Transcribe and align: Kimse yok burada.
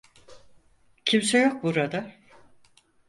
Kimse 1.05 1.37
yok 1.37 1.63
burada. 1.63 2.15